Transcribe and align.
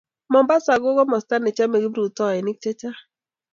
Mombasa 0.31 0.73
ko 0.81 0.89
komosta 0.97 1.35
ne 1.39 1.49
chomei 1.57 1.83
kiprutoinik 1.83 2.57
chechang 2.63 2.99